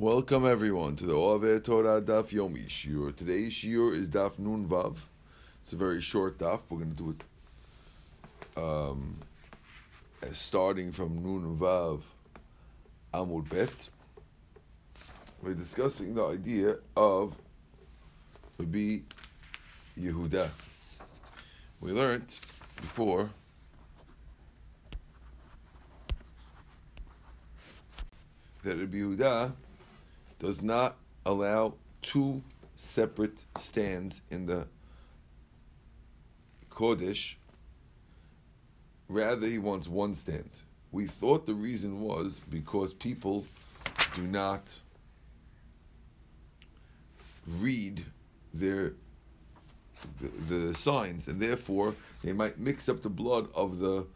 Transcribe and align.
Welcome 0.00 0.46
everyone 0.46 0.94
to 0.94 1.06
the 1.06 1.14
Oave 1.14 1.64
Torah 1.64 2.00
Daf 2.00 2.28
Yomi 2.28 2.68
Shiur. 2.68 3.16
Today's 3.16 3.52
Shiur 3.52 3.92
is 3.92 4.08
Daf 4.08 4.38
Nun 4.38 4.64
Vav. 4.64 4.94
It's 5.64 5.72
a 5.72 5.76
very 5.76 6.00
short 6.00 6.38
Daf. 6.38 6.60
We're 6.70 6.78
going 6.78 6.94
to 6.94 6.96
do 6.96 7.16
it 8.54 8.62
um, 8.62 9.16
starting 10.34 10.92
from 10.92 11.20
Nun 11.20 11.58
Vav 11.58 12.02
Amud 13.12 13.48
Bet. 13.48 13.88
We're 15.42 15.54
discussing 15.54 16.14
the 16.14 16.26
idea 16.26 16.76
of 16.96 17.34
Rabbi 18.56 19.00
Yehuda. 20.00 20.48
We 21.80 21.90
learned 21.90 22.28
before 22.76 23.30
that 28.62 28.76
Rabbi 28.76 28.98
Yehuda 28.98 29.54
does 30.38 30.62
not 30.62 30.96
allow 31.26 31.74
two 32.02 32.42
separate 32.76 33.38
stands 33.58 34.20
in 34.30 34.46
the 34.46 34.66
Kodesh. 36.70 37.34
Rather, 39.08 39.46
he 39.46 39.58
wants 39.58 39.88
one 39.88 40.14
stand. 40.14 40.50
We 40.92 41.06
thought 41.06 41.46
the 41.46 41.54
reason 41.54 42.00
was 42.00 42.40
because 42.48 42.94
people 42.94 43.44
do 44.14 44.22
not 44.22 44.80
read 47.46 48.04
their 48.54 48.94
the, 50.20 50.54
the 50.54 50.74
signs, 50.74 51.26
and 51.26 51.40
therefore 51.40 51.94
they 52.22 52.32
might 52.32 52.58
mix 52.58 52.88
up 52.88 53.02
the 53.02 53.08
blood 53.08 53.48
of 53.54 53.78
the 53.78 54.06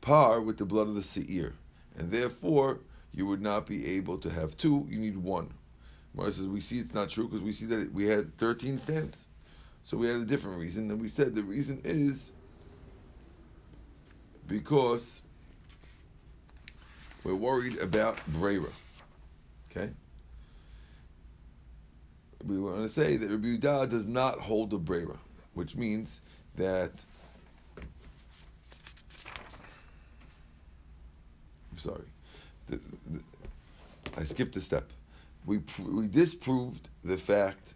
par 0.00 0.40
with 0.40 0.58
the 0.58 0.66
blood 0.66 0.88
of 0.88 0.94
the 0.94 1.02
seir, 1.02 1.54
and 1.96 2.10
therefore 2.10 2.80
you 3.14 3.26
would 3.26 3.40
not 3.40 3.66
be 3.66 3.86
able 3.96 4.18
to 4.18 4.28
have 4.28 4.56
two. 4.56 4.86
You 4.90 4.98
need 4.98 5.16
one. 5.16 5.54
Mara 6.14 6.32
says 6.32 6.46
we 6.46 6.60
see 6.60 6.78
it's 6.78 6.94
not 6.94 7.10
true 7.10 7.28
because 7.28 7.42
we 7.42 7.52
see 7.52 7.66
that 7.66 7.92
we 7.92 8.06
had 8.06 8.36
thirteen 8.36 8.78
stands, 8.78 9.26
so 9.82 9.96
we 9.96 10.08
had 10.08 10.16
a 10.16 10.24
different 10.24 10.58
reason, 10.58 10.90
and 10.90 11.00
we 11.00 11.08
said 11.08 11.34
the 11.34 11.42
reason 11.42 11.80
is 11.84 12.32
because 14.46 15.22
we're 17.22 17.34
worried 17.34 17.78
about 17.78 18.18
Brera. 18.26 18.68
Okay? 19.70 19.90
We 22.46 22.60
want 22.60 22.82
to 22.82 22.88
say 22.88 23.16
that 23.16 23.30
Rabbi 23.30 23.46
Yehuda 23.46 23.88
does 23.90 24.06
not 24.06 24.38
hold 24.38 24.74
a 24.74 24.78
Brera, 24.78 25.18
which 25.54 25.76
means 25.76 26.20
that. 26.56 26.92
I'm 31.72 31.78
sorry. 31.78 32.04
The, 32.66 32.80
I 34.16 34.24
skipped 34.24 34.56
a 34.56 34.60
step. 34.60 34.90
We, 35.46 35.60
we 35.78 36.06
disproved 36.06 36.88
the 37.04 37.18
fact 37.18 37.74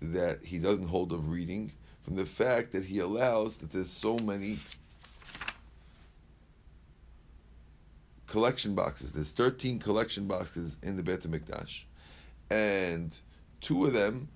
that 0.00 0.40
he 0.44 0.58
doesn't 0.58 0.88
hold 0.88 1.12
of 1.12 1.30
reading 1.30 1.72
from 2.02 2.16
the 2.16 2.26
fact 2.26 2.72
that 2.72 2.84
he 2.84 2.98
allows 2.98 3.56
that 3.58 3.72
there's 3.72 3.90
so 3.90 4.16
many 4.18 4.58
collection 8.26 8.74
boxes. 8.74 9.12
There's 9.12 9.32
13 9.32 9.78
collection 9.78 10.26
boxes 10.26 10.76
in 10.82 10.96
the 10.96 11.02
Beit 11.02 11.22
HaMikdash. 11.22 11.82
And 12.50 13.18
two 13.60 13.86
of 13.86 13.92
them, 13.92 14.28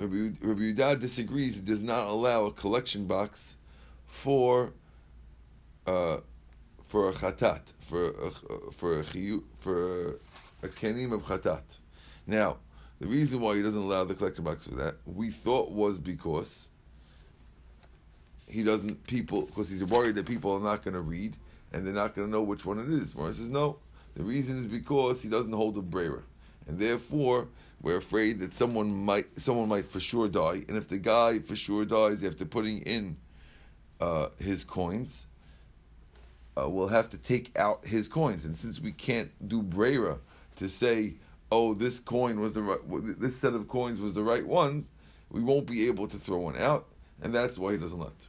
Rabbi, 0.00 0.36
Rabbi 0.40 0.94
disagrees. 0.96 1.54
He 1.54 1.60
does 1.60 1.82
not 1.82 2.08
allow 2.08 2.46
a 2.46 2.52
collection 2.52 3.06
box 3.06 3.56
for 4.06 4.72
uh, 5.86 6.18
for 6.94 7.08
a 7.08 7.12
chatat, 7.12 7.72
for 7.80 8.10
a, 8.10 8.30
for 8.70 9.00
a 9.00 9.02
chiyu, 9.02 9.42
for 9.58 10.10
a 10.62 10.68
kenim 10.68 11.10
of 11.10 11.22
chatat. 11.22 11.78
Now, 12.24 12.58
the 13.00 13.08
reason 13.08 13.40
why 13.40 13.56
he 13.56 13.62
doesn't 13.62 13.82
allow 13.82 14.04
the 14.04 14.14
collection 14.14 14.44
box 14.44 14.68
for 14.68 14.76
that, 14.76 14.98
we 15.04 15.32
thought 15.32 15.72
was 15.72 15.98
because 15.98 16.68
he 18.46 18.62
doesn't 18.62 19.04
people 19.08 19.42
because 19.42 19.68
he's 19.70 19.82
worried 19.82 20.14
that 20.14 20.26
people 20.26 20.52
are 20.52 20.60
not 20.60 20.84
going 20.84 20.94
to 20.94 21.00
read 21.00 21.34
and 21.72 21.84
they're 21.84 21.92
not 21.92 22.14
going 22.14 22.28
to 22.28 22.30
know 22.30 22.42
which 22.42 22.64
one 22.64 22.78
it 22.78 22.88
is. 22.88 23.12
Morris 23.16 23.38
says 23.38 23.48
no. 23.48 23.78
The 24.14 24.22
reason 24.22 24.60
is 24.60 24.66
because 24.66 25.20
he 25.20 25.28
doesn't 25.28 25.52
hold 25.52 25.76
a 25.76 25.82
brera, 25.82 26.22
and 26.68 26.78
therefore 26.78 27.48
we're 27.82 27.96
afraid 27.96 28.38
that 28.38 28.54
someone 28.54 29.04
might 29.04 29.26
someone 29.36 29.68
might 29.68 29.86
for 29.86 29.98
sure 29.98 30.28
die, 30.28 30.62
and 30.68 30.76
if 30.76 30.88
the 30.88 30.98
guy 30.98 31.40
for 31.40 31.56
sure 31.56 31.84
dies 31.84 32.22
after 32.22 32.44
putting 32.44 32.82
in 32.82 33.16
uh, 34.00 34.28
his 34.38 34.62
coins, 34.62 35.26
uh, 36.56 36.68
we'll 36.68 36.88
have 36.88 37.08
to 37.10 37.18
take 37.18 37.56
out 37.58 37.86
his 37.86 38.08
coins. 38.08 38.44
And 38.44 38.56
since 38.56 38.80
we 38.80 38.92
can't 38.92 39.30
do 39.48 39.62
brera 39.62 40.18
to 40.56 40.68
say, 40.68 41.14
oh, 41.50 41.74
this 41.74 41.98
coin 41.98 42.40
was 42.40 42.52
the 42.52 42.62
right, 42.62 43.20
this 43.20 43.36
set 43.36 43.54
of 43.54 43.68
coins 43.68 44.00
was 44.00 44.14
the 44.14 44.22
right 44.22 44.46
one, 44.46 44.86
we 45.30 45.40
won't 45.40 45.66
be 45.66 45.86
able 45.86 46.06
to 46.08 46.16
throw 46.16 46.38
one 46.38 46.56
out, 46.56 46.86
and 47.22 47.34
that's 47.34 47.58
why 47.58 47.72
he 47.72 47.78
doesn't 47.78 47.98
let. 47.98 48.28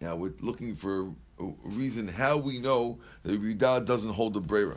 Now 0.00 0.16
we're 0.16 0.34
looking 0.40 0.76
for 0.76 1.12
a 1.38 1.44
reason 1.64 2.08
how 2.08 2.36
we 2.36 2.58
know 2.58 2.98
that 3.22 3.40
Yehuda 3.40 3.84
doesn't 3.84 4.12
hold 4.12 4.34
the 4.34 4.40
brera. 4.40 4.76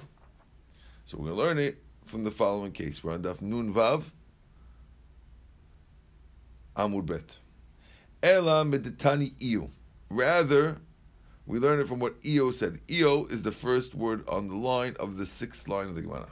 So 1.05 1.17
we're 1.17 1.25
going 1.27 1.37
to 1.37 1.43
learn 1.43 1.57
it 1.59 1.81
from 2.05 2.23
the 2.23 2.31
following 2.31 2.71
case. 2.71 3.03
We're 3.03 3.13
on 3.13 3.23
Daf 3.23 3.41
Nun 3.41 3.73
Vav 3.73 4.03
Amud 6.75 7.05
Bet. 7.05 7.39
Ela 8.21 8.63
meditani 8.65 9.33
iyo. 9.39 9.69
Rather, 10.09 10.77
we 11.49 11.57
learn 11.57 11.79
it 11.79 11.87
from 11.87 11.97
what 11.97 12.13
Io 12.23 12.51
said. 12.51 12.79
Io 12.91 13.25
is 13.25 13.41
the 13.41 13.51
first 13.51 13.95
word 13.95 14.23
on 14.29 14.47
the 14.47 14.55
line 14.55 14.95
of 14.99 15.17
the 15.17 15.25
sixth 15.25 15.67
line 15.67 15.87
of 15.87 15.95
the 15.95 16.03
Gemara. 16.03 16.27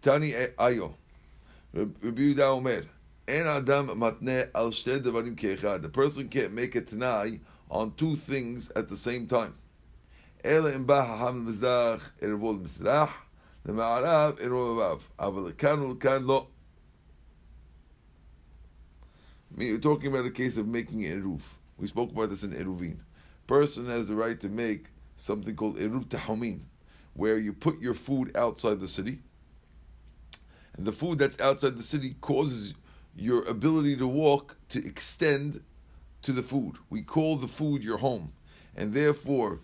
Tani 0.00 0.32
ayo. 0.32 0.94
Rabbi 1.74 2.06
Yehuda 2.06 2.56
Omer. 2.56 2.84
En 3.28 3.46
adam 3.46 3.88
matne 3.88 4.48
al 4.54 4.70
devarim 4.70 5.36
keechad. 5.36 5.82
The 5.82 5.90
person 5.90 6.30
can't 6.30 6.54
make 6.54 6.74
a 6.76 6.80
tanai 6.80 7.40
on 7.70 7.92
two 7.92 8.16
things 8.16 8.70
at 8.70 8.88
the 8.88 8.96
same 8.96 9.26
time. 9.26 9.52
Ela 10.42 10.72
im 10.72 10.86
ba 10.86 11.04
haham 11.04 11.46
mizdach 11.46 12.00
ervol 12.22 12.58
misrach. 12.58 13.12
The 13.64 13.72
ma'arav 13.72 14.40
ervol 14.40 14.78
vav. 14.78 15.00
Aval 15.18 15.98
kan 15.98 16.26
lo. 16.26 16.46
We're 19.54 19.76
talking 19.76 20.10
about 20.10 20.24
a 20.24 20.30
case 20.30 20.56
of 20.56 20.66
making 20.66 21.04
an 21.04 21.22
eruv. 21.22 21.42
We 21.76 21.86
spoke 21.86 22.12
about 22.12 22.30
this 22.30 22.44
in 22.44 22.52
eruvin 22.52 22.96
person 23.50 23.86
has 23.86 24.06
the 24.06 24.14
right 24.14 24.38
to 24.38 24.48
make 24.48 24.86
something 25.16 25.56
called 25.56 25.76
eruv 25.76 26.06
tahamin, 26.06 26.60
where 27.14 27.36
you 27.36 27.52
put 27.52 27.80
your 27.80 27.94
food 27.94 28.30
outside 28.36 28.78
the 28.78 28.86
city, 28.86 29.18
and 30.76 30.86
the 30.86 30.92
food 30.92 31.18
that's 31.18 31.40
outside 31.40 31.76
the 31.76 31.82
city 31.82 32.14
causes 32.20 32.74
your 33.16 33.42
ability 33.48 33.96
to 33.96 34.06
walk 34.06 34.56
to 34.68 34.78
extend 34.86 35.60
to 36.22 36.30
the 36.30 36.44
food. 36.44 36.76
We 36.90 37.02
call 37.02 37.34
the 37.34 37.48
food 37.48 37.82
your 37.82 37.98
home, 37.98 38.32
and 38.76 38.92
therefore, 38.92 39.58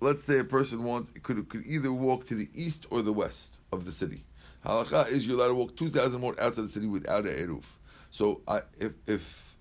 let's 0.00 0.24
say 0.24 0.40
a 0.40 0.44
person 0.44 0.82
wants 0.82 1.12
could 1.22 1.48
could 1.48 1.64
either 1.64 1.92
walk 1.92 2.26
to 2.26 2.34
the 2.34 2.48
east 2.52 2.84
or 2.90 3.00
the 3.00 3.12
west 3.12 3.58
of 3.70 3.84
the 3.84 3.92
city. 3.92 4.24
Halacha 4.66 5.08
is 5.08 5.24
you're 5.24 5.36
allowed 5.36 5.48
to 5.48 5.54
walk 5.54 5.76
two 5.76 5.88
thousand 5.88 6.20
more 6.20 6.34
outside 6.40 6.64
the 6.64 6.68
city 6.68 6.88
without 6.88 7.26
a 7.26 7.30
eruv. 7.30 7.64
So 8.10 8.40
I, 8.48 8.62
if 8.80 8.92
if 9.06 9.56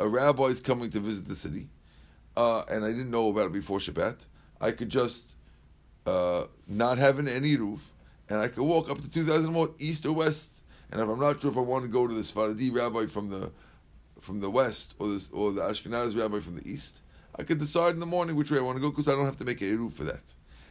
a 0.00 0.08
rabbi 0.08 0.46
is 0.46 0.58
coming 0.58 0.90
to 0.90 0.98
visit 0.98 1.28
the 1.28 1.36
city 1.36 1.68
uh, 2.38 2.62
and 2.68 2.84
I 2.84 2.88
didn't 2.88 3.10
know 3.10 3.30
about 3.30 3.46
it 3.46 3.52
before 3.52 3.78
Shabbat, 3.80 4.24
I 4.60 4.70
could 4.70 4.88
just 4.88 5.34
uh, 6.06 6.44
not 6.68 6.96
have 6.96 7.18
an 7.18 7.26
any 7.26 7.56
roof, 7.56 7.92
and 8.28 8.38
I 8.38 8.46
could 8.46 8.62
walk 8.62 8.88
up 8.88 9.00
to 9.00 9.10
2,000 9.10 9.52
more 9.52 9.70
east 9.80 10.06
or 10.06 10.12
west. 10.12 10.52
And 10.92 11.00
if 11.00 11.08
I'm 11.08 11.18
not 11.18 11.42
sure 11.42 11.50
if 11.50 11.56
I 11.56 11.62
want 11.62 11.84
to 11.84 11.88
go 11.88 12.06
to 12.06 12.14
the 12.14 12.20
Sfaradi 12.20 12.72
rabbi 12.72 13.06
from 13.06 13.28
the 13.28 13.50
from 14.20 14.40
the 14.40 14.50
west 14.50 14.94
or 14.98 15.08
this 15.08 15.30
or 15.32 15.52
the 15.52 15.62
Ashkenaz 15.62 16.16
rabbi 16.16 16.38
from 16.38 16.54
the 16.54 16.66
east, 16.68 17.00
I 17.36 17.42
could 17.42 17.58
decide 17.58 17.94
in 17.94 18.00
the 18.00 18.06
morning 18.06 18.36
which 18.36 18.52
way 18.52 18.58
I 18.58 18.62
want 18.62 18.76
to 18.76 18.80
go 18.80 18.90
because 18.90 19.08
I 19.08 19.16
don't 19.16 19.24
have 19.24 19.36
to 19.38 19.44
make 19.44 19.60
a 19.60 19.72
roof 19.72 19.94
for 19.94 20.04
that. 20.04 20.22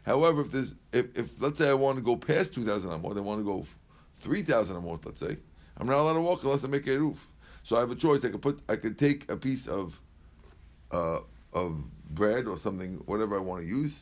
However, 0.06 0.42
if 0.42 0.52
there's 0.52 0.74
if, 0.94 1.18
if 1.18 1.42
let's 1.42 1.58
say 1.58 1.70
I 1.70 1.74
want 1.74 1.98
to 1.98 2.02
go 2.02 2.16
past 2.16 2.54
2,000 2.54 2.92
amot, 2.92 3.18
I 3.18 3.20
want 3.20 3.42
to 3.42 3.46
go 3.46 3.66
3,000 4.20 4.78
amot, 4.78 5.06
let's 5.06 5.20
say, 5.20 5.36
I'm 5.76 5.88
not 5.88 5.98
allowed 5.98 6.14
to 6.14 6.22
walk 6.22 6.44
unless 6.44 6.64
I 6.64 6.70
make 6.70 6.88
a 6.88 6.98
roof. 6.98 7.28
So 7.64 7.76
I 7.76 7.82
have 7.82 7.92
a 7.92 7.96
choice. 7.96 8.24
I 8.24 8.30
could 8.30 8.42
put 8.42 8.62
I 8.70 8.78
could 8.78 8.98
take 8.98 9.30
a 9.30 9.36
piece 9.36 9.68
of 9.68 10.00
uh, 10.92 11.20
of 11.54 11.84
bread 12.10 12.48
or 12.48 12.58
something, 12.58 12.96
whatever 13.06 13.36
I 13.36 13.40
want 13.40 13.62
to 13.62 13.68
use, 13.68 14.02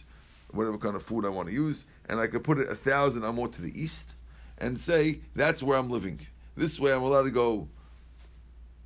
whatever 0.52 0.78
kind 0.78 0.96
of 0.96 1.04
food 1.04 1.26
I 1.26 1.30
want 1.30 1.48
to 1.48 1.54
use, 1.54 1.86
and 2.08 2.20
I 2.20 2.28
could 2.28 2.44
put 2.44 2.60
it 2.60 2.70
a 2.70 2.76
thousand 2.76 3.24
amot 3.24 3.54
to 3.56 3.62
the 3.62 3.80
east 3.80 4.12
and 4.58 4.80
say 4.80 5.20
that's 5.36 5.62
where 5.62 5.78
I'm 5.78 5.90
living. 5.90 6.20
This 6.56 6.80
way 6.80 6.94
I'm 6.94 7.04
allowed 7.04 7.24
to 7.24 7.32
go 7.32 7.68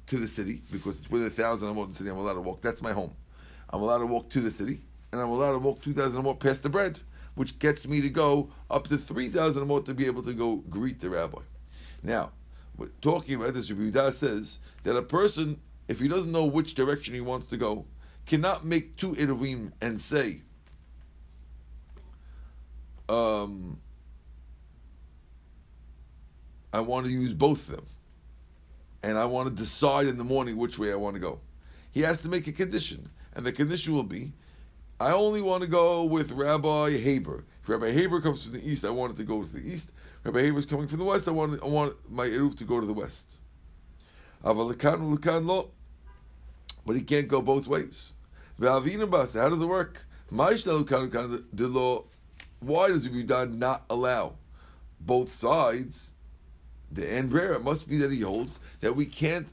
to 0.07 0.17
the 0.17 0.27
city 0.27 0.61
because 0.71 0.99
it's 0.99 1.09
within 1.09 1.27
a 1.27 1.31
thousand 1.31 1.69
amot 1.69 1.83
in 1.85 1.89
the 1.89 1.95
city. 1.95 2.09
I'm 2.09 2.17
allowed 2.17 2.33
to 2.33 2.41
walk. 2.41 2.61
That's 2.61 2.81
my 2.81 2.93
home. 2.93 3.13
I'm 3.69 3.81
allowed 3.81 3.99
to 3.99 4.07
walk 4.07 4.29
to 4.31 4.39
the 4.39 4.49
city, 4.49 4.81
and 5.11 5.21
I'm 5.21 5.29
allowed 5.29 5.53
to 5.53 5.59
walk 5.59 5.81
two 5.81 5.93
thousand 5.93 6.21
amot 6.21 6.39
past 6.39 6.63
the 6.63 6.69
bread, 6.69 6.99
which 7.35 7.59
gets 7.59 7.87
me 7.87 8.01
to 8.01 8.09
go 8.09 8.49
up 8.69 8.87
to 8.87 8.97
three 8.97 9.29
thousand 9.29 9.67
amot 9.67 9.85
to 9.85 9.93
be 9.93 10.05
able 10.05 10.23
to 10.23 10.33
go 10.33 10.57
greet 10.69 10.99
the 10.99 11.09
rabbi. 11.09 11.41
Now, 12.01 12.31
talking 13.01 13.35
about 13.35 13.53
this. 13.53 13.69
Rabbi 13.69 13.91
Yehuda 13.91 14.13
says 14.13 14.59
that 14.83 14.95
a 14.95 15.01
person, 15.01 15.59
if 15.87 15.99
he 15.99 16.07
doesn't 16.07 16.31
know 16.31 16.45
which 16.45 16.75
direction 16.75 17.13
he 17.13 17.21
wants 17.21 17.47
to 17.47 17.57
go, 17.57 17.85
cannot 18.29 18.63
make 18.63 18.95
two 18.95 19.13
Eruvim 19.15 19.71
and 19.81 19.99
say, 19.99 20.41
um, 23.09 23.81
I 26.71 26.79
want 26.81 27.07
to 27.07 27.11
use 27.11 27.33
both 27.33 27.67
of 27.67 27.77
them. 27.77 27.85
And 29.01 29.17
I 29.17 29.25
want 29.25 29.49
to 29.49 29.55
decide 29.55 30.05
in 30.05 30.19
the 30.19 30.23
morning 30.23 30.57
which 30.57 30.77
way 30.77 30.91
I 30.91 30.95
want 30.95 31.15
to 31.15 31.19
go. 31.19 31.39
He 31.91 32.01
has 32.01 32.21
to 32.21 32.29
make 32.29 32.45
a 32.45 32.51
condition. 32.51 33.09
And 33.33 33.45
the 33.45 33.51
condition 33.51 33.95
will 33.95 34.03
be 34.03 34.33
I 34.99 35.11
only 35.11 35.41
want 35.41 35.61
to 35.61 35.67
go 35.67 36.03
with 36.03 36.31
Rabbi 36.31 36.97
Haber. 36.97 37.45
If 37.63 37.69
Rabbi 37.69 37.91
Haber 37.91 38.21
comes 38.21 38.43
from 38.43 38.51
the 38.51 38.69
east, 38.69 38.85
I 38.85 38.89
want 38.91 39.13
it 39.13 39.17
to 39.17 39.23
go 39.23 39.41
to 39.41 39.49
the 39.51 39.67
east. 39.67 39.91
Rabbi 40.23 40.41
Haber 40.41 40.59
is 40.59 40.65
coming 40.65 40.87
from 40.87 40.99
the 40.99 41.05
west, 41.05 41.27
I 41.27 41.31
want, 41.31 41.63
I 41.63 41.67
want 41.67 41.95
my 42.11 42.27
Eruv 42.27 42.57
to 42.57 42.65
go 42.65 42.79
to 42.79 42.85
the 42.85 42.93
west. 42.93 43.31
But 44.43 44.67
he 46.93 47.01
can't 47.01 47.27
go 47.27 47.41
both 47.41 47.65
ways. 47.65 48.13
How 48.61 48.79
does 48.79 49.61
it 49.61 49.67
work? 49.67 50.05
Why 50.29 50.49
does 50.51 50.65
Ubidan 53.07 53.57
not 53.57 53.85
allow 53.89 54.33
both 54.99 55.31
sides? 55.31 56.13
The 56.91 57.17
It 57.17 57.63
must 57.63 57.87
be 57.87 57.97
that 57.97 58.11
he 58.11 58.21
holds 58.21 58.59
that 58.81 58.95
we 58.95 59.05
can't 59.05 59.47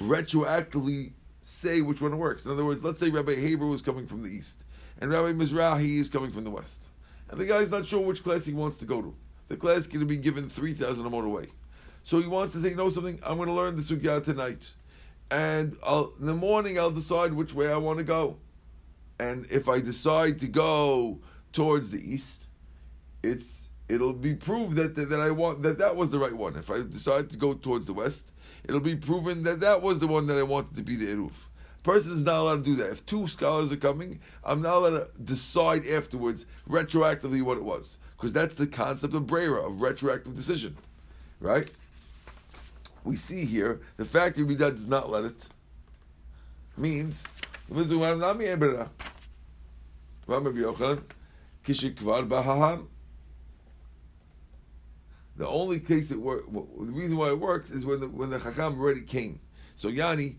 retroactively 0.00 1.12
say 1.44 1.80
which 1.80 2.00
one 2.00 2.18
works. 2.18 2.44
In 2.44 2.50
other 2.50 2.64
words, 2.64 2.82
let's 2.82 2.98
say 2.98 3.10
Rabbi 3.10 3.36
Haber 3.36 3.66
was 3.66 3.82
coming 3.82 4.06
from 4.06 4.22
the 4.22 4.30
east, 4.30 4.64
and 5.00 5.10
Rabbi 5.10 5.32
Mizrahi 5.32 5.98
is 5.98 6.08
coming 6.08 6.32
from 6.32 6.44
the 6.44 6.50
west. 6.50 6.88
And 7.28 7.38
the 7.38 7.46
guy's 7.46 7.70
not 7.70 7.86
sure 7.86 8.00
which 8.00 8.24
class 8.24 8.46
he 8.46 8.54
wants 8.54 8.78
to 8.78 8.84
go 8.84 9.00
to. 9.00 9.14
The 9.48 9.56
class 9.56 9.78
is 9.78 9.86
going 9.86 10.00
to 10.00 10.06
be 10.06 10.16
given 10.16 10.48
3,000 10.48 11.06
a 11.06 11.08
away. 11.08 11.46
So 12.02 12.18
he 12.18 12.26
wants 12.26 12.54
to 12.54 12.60
say, 12.60 12.70
you 12.70 12.76
know 12.76 12.88
something, 12.88 13.20
I'm 13.22 13.36
going 13.36 13.48
to 13.48 13.54
learn 13.54 13.76
the 13.76 13.82
Sugya 13.82 14.24
tonight. 14.24 14.72
And 15.30 15.76
I'll, 15.84 16.12
in 16.18 16.26
the 16.26 16.34
morning, 16.34 16.78
I'll 16.78 16.90
decide 16.90 17.32
which 17.32 17.54
way 17.54 17.72
I 17.72 17.76
want 17.76 17.98
to 17.98 18.04
go. 18.04 18.36
And 19.18 19.46
if 19.50 19.68
I 19.68 19.80
decide 19.80 20.40
to 20.40 20.48
go 20.48 21.20
towards 21.52 21.90
the 21.90 22.00
east, 22.00 22.46
it's 23.22 23.68
it'll 23.88 24.12
be 24.12 24.34
proved 24.34 24.76
that, 24.76 24.94
that, 24.94 25.10
that 25.10 25.20
I 25.20 25.30
want 25.30 25.62
that 25.62 25.78
that 25.78 25.94
was 25.94 26.10
the 26.10 26.18
right 26.18 26.32
one. 26.32 26.56
If 26.56 26.70
I 26.70 26.80
decide 26.82 27.30
to 27.30 27.36
go 27.36 27.54
towards 27.54 27.86
the 27.86 27.92
west, 27.92 28.32
it'll 28.64 28.80
be 28.80 28.96
proven 28.96 29.42
that 29.44 29.60
that 29.60 29.82
was 29.82 29.98
the 29.98 30.06
one 30.06 30.26
that 30.28 30.38
I 30.38 30.42
wanted 30.42 30.76
to 30.76 30.82
be 30.82 30.96
the 30.96 31.06
Eruv. 31.06 31.32
Person 31.82 32.12
is 32.12 32.22
not 32.22 32.40
allowed 32.40 32.56
to 32.56 32.62
do 32.62 32.76
that. 32.76 32.90
If 32.90 33.06
two 33.06 33.26
scholars 33.26 33.72
are 33.72 33.76
coming, 33.76 34.20
I'm 34.44 34.62
not 34.62 34.76
allowed 34.76 35.14
to 35.14 35.22
decide 35.22 35.86
afterwards 35.86 36.44
retroactively 36.68 37.42
what 37.42 37.56
it 37.56 37.64
was, 37.64 37.98
because 38.16 38.32
that's 38.32 38.54
the 38.54 38.66
concept 38.66 39.14
of 39.14 39.26
brera 39.26 39.66
of 39.66 39.80
retroactive 39.80 40.34
decision, 40.34 40.76
right? 41.40 41.70
We 43.04 43.16
see 43.16 43.44
here 43.44 43.80
the 43.96 44.04
fact 44.04 44.36
that 44.36 44.44
Rabbi 44.44 44.54
does 44.58 44.86
not 44.86 45.10
let 45.10 45.24
it 45.24 45.48
means 46.76 47.24
the 55.40 55.48
only 55.48 55.80
case 55.80 56.10
it 56.10 56.20
works, 56.20 56.46
the 56.52 56.92
reason 56.92 57.16
why 57.16 57.28
it 57.28 57.38
works 57.38 57.70
is 57.70 57.86
when 57.86 58.00
the 58.00 58.08
when 58.08 58.28
the 58.30 58.38
Chacham 58.38 58.78
already 58.78 59.00
came. 59.00 59.40
So 59.76 59.88
Yani, 59.88 60.36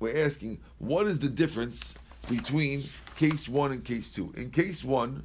we're 0.00 0.16
asking, 0.24 0.60
what 0.78 1.06
is 1.06 1.18
the 1.18 1.28
difference 1.28 1.92
between 2.30 2.82
case 3.16 3.48
one 3.48 3.72
and 3.72 3.84
case 3.84 4.10
two? 4.10 4.32
In 4.36 4.50
case 4.50 4.82
one, 4.82 5.24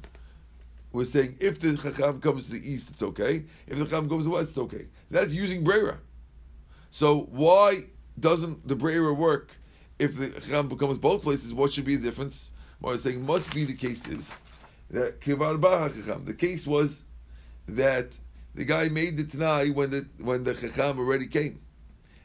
we're 0.94 1.04
saying 1.04 1.36
if 1.40 1.58
the 1.60 1.76
Chacham 1.76 2.20
comes 2.20 2.46
to 2.46 2.52
the 2.52 2.70
east, 2.70 2.90
it's 2.90 3.02
okay. 3.02 3.44
If 3.66 3.78
the 3.78 3.84
Chacham 3.84 4.06
goes 4.06 4.20
to 4.20 4.28
the 4.28 4.30
west, 4.30 4.50
it's 4.50 4.58
okay. 4.58 4.86
That's 5.10 5.32
using 5.32 5.64
Brera. 5.64 5.98
So 6.90 7.28
why 7.32 7.86
doesn't 8.18 8.66
the 8.68 8.76
Brera 8.76 9.12
work 9.12 9.56
if 9.98 10.16
the 10.16 10.28
Chacham 10.28 10.68
becomes 10.68 10.98
both 10.98 11.24
places? 11.24 11.52
What 11.52 11.72
should 11.72 11.84
be 11.84 11.96
the 11.96 12.04
difference? 12.04 12.52
What 12.78 12.92
I'm 12.92 12.98
saying 12.98 13.26
must 13.26 13.52
be 13.52 13.64
the 13.64 13.74
case 13.74 14.06
is 14.06 14.30
that 14.90 15.20
the 15.20 16.36
case 16.38 16.66
was 16.66 17.02
that 17.66 18.18
the 18.54 18.64
guy 18.64 18.88
made 18.88 19.16
the 19.16 19.24
Tanai 19.24 19.70
when 19.70 19.90
the 19.90 20.06
when 20.18 20.44
the 20.44 20.54
Chacham 20.54 20.98
already 21.00 21.26
came 21.26 21.60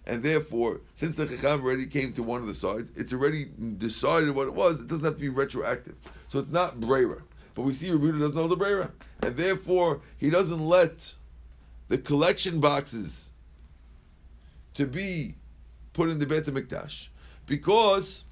and 0.06 0.22
therefore, 0.24 0.82
since 0.96 1.16
the 1.16 1.26
Chacham 1.26 1.64
already 1.64 1.86
came 1.86 2.14
to 2.14 2.24
one 2.24 2.42
of 2.42 2.48
the 2.48 2.54
sides, 2.54 2.90
it's 2.96 3.14
already 3.14 3.46
decided 3.78 4.32
what 4.32 4.48
it 4.48 4.54
was. 4.54 4.82
It 4.82 4.88
doesn't 4.88 5.06
have 5.06 5.16
to 5.16 5.20
be 5.20 5.30
retroactive, 5.30 5.96
so 6.28 6.40
it's 6.40 6.52
not 6.52 6.80
Brera. 6.80 7.22
But 7.60 7.66
we 7.66 7.74
see 7.74 7.92
Rabbi 7.92 8.18
doesn't 8.18 8.38
know 8.38 8.48
the 8.48 8.56
Brera, 8.56 8.90
and 9.22 9.36
therefore 9.36 10.00
he 10.18 10.30
doesn't 10.30 10.66
let 10.66 11.16
the 11.90 11.98
collection 11.98 12.62
boxes 12.62 13.32
to 14.76 14.86
be 14.86 15.36
put 15.92 16.08
in 16.08 16.20
the 16.20 16.26
Beit 16.26 16.46
Hamikdash 16.46 17.10
because 17.46 18.24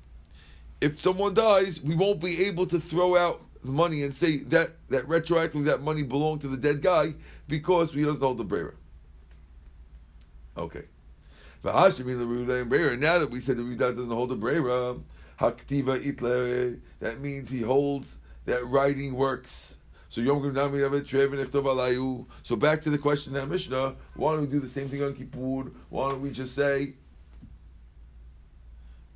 if 0.79 1.01
someone 1.01 1.33
dies, 1.33 1.81
we 1.81 1.93
won't 1.93 2.21
be 2.21 2.45
able 2.45 2.65
to 2.67 2.79
throw 2.79 3.17
out 3.17 3.41
the 3.65 3.71
money 3.73 4.03
and 4.03 4.15
say 4.15 4.37
that 4.37 4.71
that 4.87 5.05
retroactively 5.09 5.65
that 5.65 5.81
money 5.81 6.03
belonged 6.03 6.39
to 6.39 6.47
the 6.47 6.55
dead 6.55 6.81
guy 6.81 7.13
because 7.49 7.93
we 7.93 8.05
doesn't 8.05 8.21
hold 8.21 8.37
the 8.37 8.45
Brera. 8.45 8.75
Okay. 10.55 10.85
The 11.63 11.73
now 11.73 11.89
that 13.19 13.29
we 13.29 13.41
said 13.41 13.57
that 13.57 13.63
Rida 13.63 13.77
doesn't 13.77 14.09
hold 14.09 14.31
a 14.31 14.37
brera, 14.37 14.95
haktiva 15.37 15.99
itle, 15.99 16.79
that 17.01 17.19
means 17.19 17.49
he 17.49 17.61
holds 17.61 18.19
that 18.47 18.65
writing 18.65 19.13
works. 19.13 19.77
So 20.09 20.21
Yom. 20.21 20.41
So 22.43 22.55
back 22.55 22.81
to 22.81 22.89
the 22.89 22.97
question 22.97 23.35
in 23.35 23.49
Mishnah, 23.49 23.95
why 24.15 24.31
don't 24.33 24.41
we 24.41 24.47
do 24.47 24.59
the 24.59 24.69
same 24.69 24.89
thing 24.89 25.03
on 25.03 25.13
Kippur? 25.13 25.71
Why 25.89 26.09
don't 26.09 26.21
we 26.21 26.31
just 26.31 26.55
say, 26.55 26.93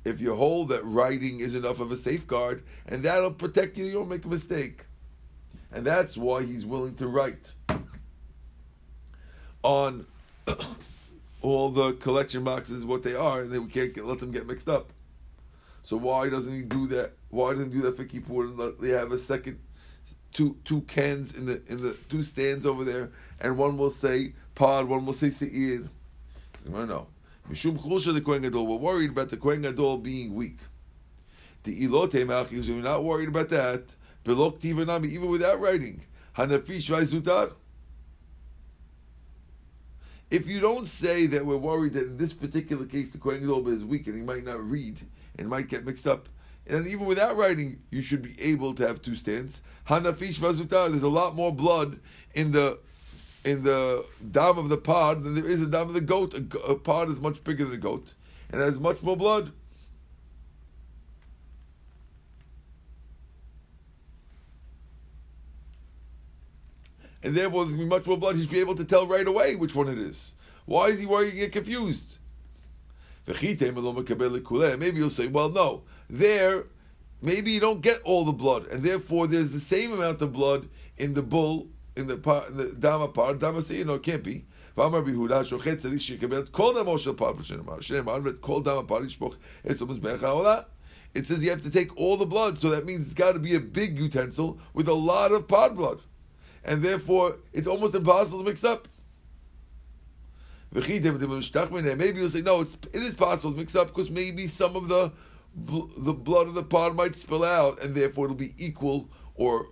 if 0.04 0.20
you 0.20 0.34
hold 0.34 0.68
that 0.68 0.84
writing 0.84 1.40
is 1.40 1.54
enough 1.54 1.80
of 1.80 1.90
a 1.90 1.96
safeguard, 1.96 2.62
and 2.86 3.02
that'll 3.02 3.32
protect 3.32 3.78
you, 3.78 3.86
you 3.86 3.92
don't 3.94 4.08
make 4.08 4.24
a 4.24 4.28
mistake. 4.28 4.84
And 5.72 5.86
that's 5.86 6.16
why 6.16 6.44
he's 6.44 6.66
willing 6.66 6.94
to 6.96 7.08
write 7.08 7.54
on 9.62 10.06
all 11.40 11.70
the 11.70 11.92
collection 11.94 12.44
boxes 12.44 12.84
what 12.84 13.02
they 13.02 13.14
are, 13.14 13.40
and 13.40 13.50
then 13.50 13.64
we 13.64 13.70
can't 13.70 13.94
get, 13.94 14.04
let 14.04 14.18
them 14.18 14.30
get 14.30 14.46
mixed 14.46 14.68
up. 14.68 14.92
So 15.82 15.96
why 15.96 16.28
doesn't 16.28 16.54
he 16.54 16.62
do 16.62 16.86
that? 16.88 17.12
Why 17.30 17.52
doesn't 17.52 17.72
he 17.72 17.78
do 17.78 17.82
that 17.82 17.96
for 17.96 18.04
Kippur 18.04 18.44
and 18.44 18.78
they 18.80 18.90
have 18.90 19.12
a 19.12 19.18
second 19.18 19.58
two 20.32 20.56
two 20.64 20.82
cans 20.82 21.36
in 21.36 21.46
the 21.46 21.62
in 21.66 21.82
the 21.82 21.96
two 22.08 22.22
stands 22.22 22.66
over 22.66 22.84
there, 22.84 23.10
and 23.40 23.56
one 23.56 23.76
will 23.78 23.90
say 23.90 24.34
pod, 24.54 24.86
one 24.88 25.06
will 25.06 25.12
say 25.12 25.30
seir. 25.30 25.84
No, 26.68 26.84
no. 26.84 27.06
Mishum 27.50 27.78
chulsha 27.78 28.14
the 28.14 28.20
Kohen 28.20 28.42
Gadol. 28.42 28.66
We're 28.66 28.76
worried 28.76 29.10
about 29.10 29.28
the 29.28 29.36
Kohen 29.36 29.62
Gadol 29.62 29.98
being 29.98 30.34
weak. 30.34 30.58
The 31.64 31.86
ilote 31.86 32.26
malchus. 32.26 32.68
We're 32.68 32.82
not 32.82 33.04
worried 33.04 33.28
about 33.28 33.48
that. 33.50 33.94
Belok 34.24 34.60
tivanami 34.60 35.10
even 35.10 35.28
without 35.28 35.60
writing. 35.60 36.02
Hanafish 36.36 36.88
vayzutar. 36.90 37.52
If 40.32 40.46
you 40.46 40.60
don't 40.60 40.88
say 40.88 41.26
that 41.26 41.44
we're 41.44 41.58
worried 41.58 41.92
that 41.92 42.04
in 42.04 42.16
this 42.16 42.32
particular 42.32 42.86
case 42.86 43.10
the 43.10 43.18
Kohen 43.18 43.40
Gadol 43.40 43.68
is 43.68 43.84
weak 43.84 44.06
and 44.06 44.16
he 44.16 44.22
might 44.22 44.46
not 44.46 44.66
read 44.66 44.98
and 45.38 45.46
might 45.46 45.68
get 45.68 45.84
mixed 45.84 46.06
up, 46.06 46.26
and 46.66 46.86
even 46.86 47.04
without 47.04 47.36
writing, 47.36 47.82
you 47.90 48.00
should 48.00 48.22
be 48.22 48.34
able 48.40 48.74
to 48.76 48.86
have 48.86 49.02
two 49.02 49.14
stands. 49.14 49.60
Hanafish 49.88 50.38
vazutar. 50.38 50.88
There's 50.88 51.02
a 51.02 51.10
lot 51.10 51.34
more 51.34 51.52
blood 51.52 52.00
in 52.32 52.52
the 52.52 52.78
in 53.44 53.62
the 53.62 54.06
dam 54.30 54.56
of 54.56 54.70
the 54.70 54.78
pod 54.78 55.22
than 55.22 55.34
there 55.34 55.44
is 55.44 55.60
a 55.60 55.66
dam 55.66 55.88
of 55.88 55.94
the 55.94 56.00
goat. 56.00 56.32
A, 56.32 56.58
a 56.60 56.76
pod 56.76 57.10
is 57.10 57.20
much 57.20 57.44
bigger 57.44 57.66
than 57.66 57.74
a 57.74 57.76
goat 57.76 58.14
and 58.50 58.62
has 58.62 58.80
much 58.80 59.02
more 59.02 59.18
blood. 59.18 59.52
And 67.22 67.34
therefore 67.34 67.64
there's 67.64 67.74
going 67.74 67.88
to 67.88 67.94
be 67.94 67.98
much 67.98 68.06
more 68.06 68.18
blood. 68.18 68.36
He 68.36 68.42
should 68.42 68.50
be 68.50 68.60
able 68.60 68.74
to 68.74 68.84
tell 68.84 69.06
right 69.06 69.26
away 69.26 69.54
which 69.54 69.74
one 69.74 69.88
it 69.88 69.98
is. 69.98 70.34
Why 70.64 70.88
is 70.88 71.00
he 71.00 71.06
worrying 71.06 71.36
get 71.36 71.52
confused? 71.52 72.18
Maybe 73.26 74.98
you'll 74.98 75.10
say, 75.10 75.26
well, 75.28 75.48
no, 75.48 75.82
there, 76.10 76.64
maybe 77.20 77.52
you 77.52 77.60
don't 77.60 77.80
get 77.80 78.00
all 78.02 78.24
the 78.24 78.32
blood, 78.32 78.66
and 78.66 78.82
therefore 78.82 79.28
there's 79.28 79.52
the 79.52 79.60
same 79.60 79.92
amount 79.92 80.20
of 80.22 80.32
blood 80.32 80.68
in 80.96 81.14
the 81.14 81.22
bull, 81.22 81.68
in 81.96 82.08
the, 82.08 82.16
part, 82.16 82.48
in 82.48 82.56
the 82.56 82.72
dama 82.72 83.08
part. 83.08 83.38
Dama 83.38 83.62
say, 83.62 83.76
you 83.76 83.84
know, 83.84 83.94
it 83.94 84.02
can't 84.02 84.24
be. 84.24 84.44
Call 84.74 84.90
them 84.90 85.04
It 91.14 91.26
says 91.26 91.44
you 91.44 91.50
have 91.50 91.62
to 91.62 91.70
take 91.70 91.96
all 91.96 92.16
the 92.16 92.24
blood, 92.24 92.58
so 92.58 92.70
that 92.70 92.86
means 92.86 93.04
it's 93.04 93.14
got 93.14 93.32
to 93.32 93.38
be 93.38 93.54
a 93.54 93.60
big 93.60 93.98
utensil 93.98 94.58
with 94.72 94.88
a 94.88 94.94
lot 94.94 95.30
of 95.30 95.46
pod 95.46 95.76
blood 95.76 96.00
and 96.64 96.82
therefore 96.82 97.36
it's 97.52 97.66
almost 97.66 97.94
impossible 97.94 98.38
to 98.38 98.44
mix 98.44 98.64
up. 98.64 98.88
Maybe 100.72 102.20
you'll 102.20 102.30
say 102.30 102.40
no, 102.40 102.60
it's, 102.62 102.78
it 102.92 103.02
is 103.02 103.14
possible 103.14 103.52
to 103.52 103.58
mix 103.58 103.74
up 103.74 103.88
because 103.88 104.10
maybe 104.10 104.46
some 104.46 104.76
of 104.76 104.88
the 104.88 105.12
the 105.54 106.14
blood 106.14 106.48
of 106.48 106.54
the 106.54 106.62
pod 106.62 106.96
might 106.96 107.14
spill 107.14 107.44
out, 107.44 107.82
and 107.82 107.94
therefore 107.94 108.24
it'll 108.24 108.36
be 108.36 108.54
equal 108.56 109.10
or 109.34 109.68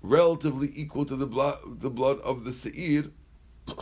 relatively 0.00 0.72
equal 0.74 1.04
to 1.04 1.14
the 1.14 1.26
blood 1.26 1.58
the 1.80 1.90
blood 1.90 2.18
of 2.20 2.44
the 2.44 2.52
seir. 2.52 3.04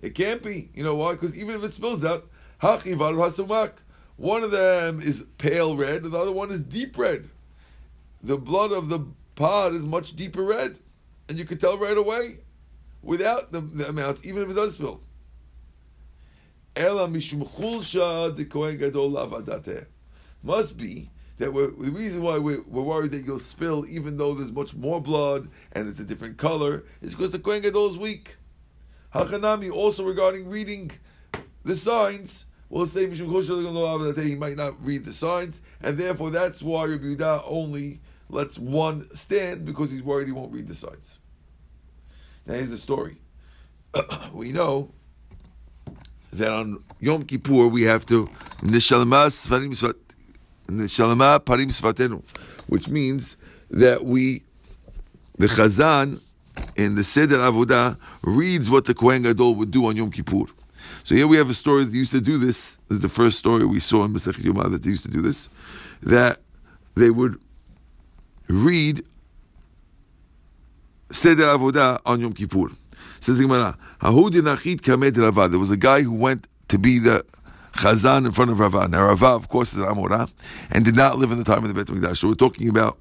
It 0.00 0.14
can't 0.14 0.40
be. 0.44 0.70
You 0.74 0.84
know 0.84 0.94
why? 0.94 1.14
Because 1.14 1.36
even 1.36 1.56
if 1.56 1.64
it 1.64 1.74
spills 1.74 2.04
out, 2.04 2.28
one 4.16 4.42
of 4.44 4.50
them 4.52 5.00
is 5.00 5.26
pale 5.38 5.76
red, 5.76 6.04
and 6.04 6.12
the 6.12 6.18
other 6.18 6.30
one 6.30 6.52
is 6.52 6.60
deep 6.60 6.96
red. 6.96 7.28
The 8.22 8.36
blood 8.36 8.70
of 8.70 8.88
the 8.88 9.00
pod 9.38 9.72
is 9.72 9.86
much 9.86 10.16
deeper 10.16 10.42
red. 10.42 10.78
and 11.28 11.38
you 11.38 11.44
can 11.44 11.58
tell 11.58 11.78
right 11.78 11.96
away 11.96 12.38
without 13.02 13.52
the, 13.52 13.60
the 13.60 13.88
amount, 13.88 14.26
even 14.26 14.42
if 14.42 14.50
it 14.50 14.54
does 14.54 14.74
spill. 14.74 15.00
Must 20.42 20.76
be 20.76 21.10
that 21.38 21.52
the 21.52 21.90
reason 21.90 22.22
why 22.22 22.38
we're, 22.38 22.62
we're, 22.62 22.82
worried 22.82 23.12
that 23.12 23.24
you'll 23.24 23.38
spill, 23.38 23.84
even 23.88 24.16
though 24.16 24.34
there's 24.34 24.50
much 24.50 24.74
more 24.74 25.00
blood 25.00 25.48
and 25.72 25.88
it's 25.88 26.00
a 26.00 26.04
different 26.04 26.36
color, 26.36 26.84
is 27.00 27.14
because 27.14 27.30
the 27.30 27.38
kohen 27.38 27.62
gadol 27.62 27.88
is 27.88 27.96
weak. 27.98 28.36
Hachanami 29.14 29.72
also 29.72 30.04
regarding 30.04 30.48
reading 30.48 30.90
the 31.64 31.76
signs. 31.76 32.46
We'll 32.68 32.86
say. 32.86 33.08
He 33.08 34.34
might 34.34 34.56
not 34.56 34.84
read 34.84 35.04
the 35.04 35.12
signs, 35.12 35.62
and 35.80 35.96
therefore 35.96 36.30
that's 36.30 36.62
why 36.62 36.84
Rabbi 36.84 37.04
Yehuda 37.04 37.44
only 37.46 38.00
lets 38.28 38.58
one 38.58 39.08
stand 39.14 39.64
because 39.64 39.90
he's 39.90 40.02
worried 40.02 40.26
he 40.26 40.32
won't 40.32 40.52
read 40.52 40.68
the 40.68 40.74
signs. 40.74 41.18
Now 42.46 42.54
here's 42.54 42.70
the 42.70 42.78
story. 42.78 43.16
we 44.32 44.52
know 44.52 44.90
that 46.32 46.50
on 46.52 46.82
Yom 47.00 47.24
Kippur 47.24 47.68
we 47.68 47.82
have 47.82 48.04
to 48.06 48.26
Nishalama 48.62 49.30
Parim 51.40 51.68
Svatenu, 51.70 52.22
which 52.66 52.88
means 52.88 53.36
that 53.70 54.04
we, 54.04 54.42
the 55.38 55.46
Chazan 55.46 56.20
in 56.76 56.94
the 56.94 57.04
Seder 57.04 57.38
Avodah 57.38 57.96
reads 58.22 58.68
what 58.68 58.84
the 58.84 58.94
Kohen 58.94 59.22
Gadol 59.22 59.54
would 59.54 59.70
do 59.70 59.86
on 59.86 59.96
Yom 59.96 60.10
Kippur. 60.10 60.44
So 61.04 61.14
here 61.14 61.26
we 61.26 61.36
have 61.38 61.48
a 61.48 61.54
story 61.54 61.84
that 61.84 61.94
used 61.94 62.10
to 62.10 62.20
do 62.20 62.36
this. 62.36 62.76
This 62.88 62.96
is 62.96 63.00
the 63.00 63.08
first 63.08 63.38
story 63.38 63.64
we 63.64 63.80
saw 63.80 64.04
in 64.04 64.12
Masechet 64.12 64.42
Yomah 64.42 64.70
that 64.70 64.82
they 64.82 64.90
used 64.90 65.04
to 65.04 65.10
do 65.10 65.22
this. 65.22 65.48
That 66.02 66.38
they 66.94 67.10
would 67.10 67.40
read 68.48 69.04
Seder 71.12 71.44
Avodah 71.44 72.00
on 72.04 72.20
Yom 72.20 72.32
Kippur. 72.32 72.70
Says 73.20 73.38
Gemara, 73.38 73.76
There 74.00 74.12
was 75.58 75.70
a 75.70 75.76
guy 75.76 76.02
who 76.02 76.14
went 76.14 76.46
to 76.68 76.78
be 76.78 76.98
the 76.98 77.24
Chazan 77.72 78.26
in 78.26 78.32
front 78.32 78.50
of 78.50 78.60
Rava. 78.60 78.88
Now 78.88 79.06
Rava, 79.06 79.26
of 79.26 79.48
course, 79.48 79.72
is 79.74 79.82
an 79.82 79.88
Amora, 79.88 80.30
and 80.70 80.84
did 80.84 80.96
not 80.96 81.18
live 81.18 81.30
in 81.30 81.38
the 81.38 81.44
time 81.44 81.64
of 81.64 81.72
the 81.72 81.74
Beit 81.74 81.86
Mikdash. 81.86 82.18
So 82.18 82.28
we're 82.28 82.34
talking 82.34 82.68
about 82.68 82.98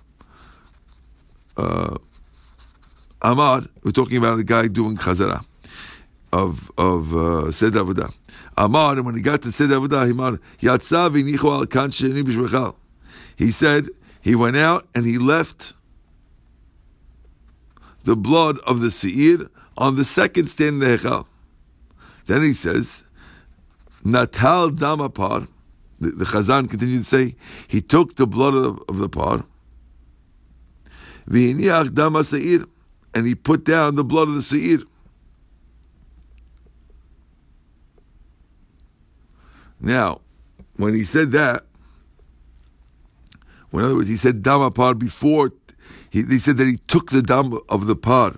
uh. 1.58 1.98
We're 3.20 3.92
talking 3.94 4.18
about 4.18 4.38
a 4.38 4.44
guy 4.44 4.68
doing 4.68 4.96
Chazara 4.96 5.44
of 6.32 6.72
of 6.78 7.16
uh, 7.16 7.52
Seder 7.52 7.84
Avodah. 7.84 8.14
Amar, 8.56 8.94
and 8.94 9.06
when 9.06 9.16
he 9.16 9.22
got 9.22 9.42
to 9.42 9.52
Seder 9.52 9.80
Avodah, 9.80 10.40
he 13.38 13.52
said 13.52 13.88
he 14.28 14.36
went 14.36 14.58
out 14.58 14.86
and 14.94 15.06
he 15.06 15.18
left 15.18 15.74
the 18.04 18.18
blood 18.18 18.60
of 18.68 18.82
the 18.82 18.92
seir 18.92 19.48
on 19.78 19.96
the 19.96 20.04
second 20.04 20.48
stand 20.50 20.68
in 20.68 20.80
the 20.80 20.98
Hechal. 20.98 21.26
Then 22.26 22.44
he 22.44 22.52
says, 22.52 23.06
Natal 24.04 24.70
Damapar, 24.70 25.48
the, 26.02 26.10
the 26.10 26.26
Chazan 26.26 26.70
continued 26.70 27.06
to 27.06 27.06
say, 27.06 27.36
he 27.70 27.80
took 27.80 28.18
the 28.18 28.28
blood 28.28 28.54
of, 28.54 28.82
of 28.90 28.98
the 28.98 29.08
par, 29.08 29.46
V'iniach 31.30 31.94
Dama 31.94 32.26
Seir, 32.26 32.66
and 33.14 33.26
he 33.26 33.34
put 33.34 33.64
down 33.64 33.96
the 33.96 34.04
blood 34.04 34.28
of 34.28 34.34
the 34.34 34.42
Seir. 34.42 34.80
Now, 39.80 40.20
when 40.76 40.94
he 40.96 41.06
said 41.06 41.32
that, 41.32 41.67
in 43.74 43.82
other 43.82 43.96
words, 43.96 44.10
he 44.10 44.18
said 44.18 44.42
Damapar 44.42 44.98
before, 44.98 45.52
he, 46.10 46.24
he 46.24 46.40
said 46.40 46.58
that 46.58 46.68
he 46.68 46.78
took 46.88 47.12
the 47.12 47.22
Dam 47.22 47.58
of 47.70 47.88
the 47.88 47.96
par 47.96 48.36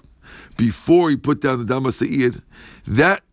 before 0.57 1.09
he 1.09 1.15
put 1.15 1.41
down 1.41 1.59
the 1.59 1.65
Dama 1.65 1.91
Sa'id, 1.91 2.41
that 2.85 3.23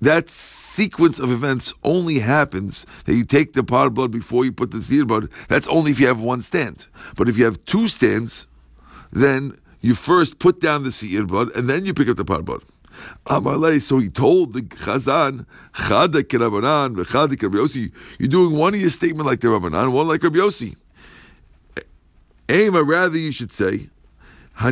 that 0.00 0.28
sequence 0.28 1.18
of 1.18 1.30
events 1.30 1.72
only 1.82 2.18
happens 2.18 2.84
that 3.06 3.14
you 3.14 3.24
take 3.24 3.54
the 3.54 3.60
of 3.60 3.94
blood 3.94 4.10
before 4.10 4.44
you 4.44 4.52
put 4.52 4.70
the 4.70 4.82
seed 4.82 5.06
blood. 5.06 5.30
That's 5.48 5.66
only 5.68 5.92
if 5.92 6.00
you 6.00 6.06
have 6.08 6.20
one 6.20 6.42
stand. 6.42 6.88
But 7.16 7.28
if 7.28 7.38
you 7.38 7.44
have 7.44 7.64
two 7.64 7.88
stands, 7.88 8.46
then 9.10 9.58
you 9.80 9.94
first 9.94 10.38
put 10.38 10.60
down 10.60 10.82
the 10.82 10.90
seed 10.90 11.28
blood 11.28 11.56
and 11.56 11.70
then 11.70 11.86
you 11.86 11.94
pick 11.94 12.08
up 12.08 12.16
the 12.16 12.30
of 12.30 12.44
blood. 12.44 12.62
Amalei, 13.26 13.80
so 13.80 13.98
he 13.98 14.08
told 14.08 14.52
the 14.52 14.60
Chazan, 14.60 15.46
Chada 15.72 16.22
Rabbanan, 16.22 16.96
Chada 17.04 17.40
Rabbi 17.42 17.90
you're 18.18 18.28
doing 18.28 18.56
one 18.56 18.74
of 18.74 18.80
your 18.80 18.90
statement 18.90 19.26
like 19.26 19.40
the 19.40 19.48
Rabbanan, 19.48 19.92
one 19.92 20.06
like 20.06 20.22
Rabbi 20.22 20.38
Yossi. 20.38 20.76
Aim, 22.48 22.76
rather 22.76 23.16
you 23.16 23.32
should 23.32 23.52
say, 23.52 23.88
You 24.60 24.70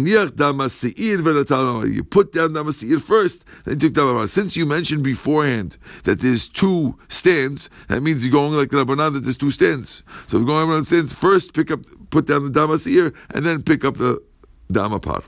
put 2.05 2.33
down 2.33 2.51
damasir 2.51 3.01
first, 3.01 3.45
then 3.65 3.81
you 3.81 3.91
took 3.91 3.95
damasir. 3.95 4.29
Since 4.29 4.57
you 4.57 4.65
mentioned 4.67 5.03
beforehand 5.03 5.77
that 6.05 6.21
there's 6.21 6.49
two 6.49 6.99
stands, 7.09 7.69
that 7.89 8.01
means 8.03 8.25
you're 8.25 8.31
going 8.33 8.53
like 8.53 8.69
Rabbanan 8.69 9.15
that 9.15 9.21
there's 9.21 9.37
two 9.37 9.51
stands. 9.51 10.05
So 10.29 10.39
we're 10.39 10.45
going 10.45 10.71
around 10.71 10.85
stands 10.85 11.13
first, 11.13 11.55
pick 11.55 11.71
up, 11.71 11.81
put 12.11 12.27
down 12.27 12.51
the 12.51 12.61
damasir, 12.61 13.15
and 13.31 13.45
then 13.45 13.63
pick 13.63 13.85
up 13.85 13.97
the 13.97 14.23
damapar. 14.71 15.25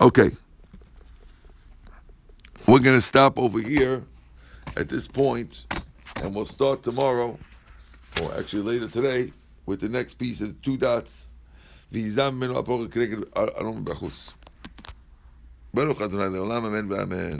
Okay, 0.00 0.30
we're 2.68 2.78
going 2.78 2.96
to 2.96 3.00
stop 3.00 3.36
over 3.38 3.60
here 3.60 4.04
at 4.76 4.88
this 4.88 5.08
point, 5.08 5.66
and 6.22 6.34
we'll 6.34 6.46
start 6.46 6.82
tomorrow, 6.84 7.36
or 8.20 8.34
actually 8.34 8.62
later 8.62 8.86
today, 8.86 9.32
with 9.67 9.79
the 9.79 9.89
next 9.89 10.17
piece 10.17 10.41
of 10.41 10.47
the 10.47 10.65
two 10.65 10.77
dots. 10.81 11.27
ויזם 11.91 12.35
ממנו 12.35 12.59
הפורק 12.59 12.93
כנגד 12.93 13.17
ארון 13.37 13.85
בחוץ. 13.85 14.31
ברוך 15.73 16.01
אדוני 16.01 16.33
לעולם 16.33 16.65
אמן 16.65 16.91
ואמן. 16.91 17.29